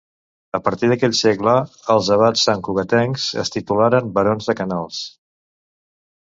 A 0.57 0.59
partir 0.67 0.87
d'aquell 0.91 1.11
segle, 1.19 1.53
els 1.95 2.09
abats 2.15 2.45
santcugatencs 2.49 3.27
es 3.45 3.53
titularen 3.57 4.09
barons 4.17 4.49
de 4.51 4.57
Canals. 4.63 5.05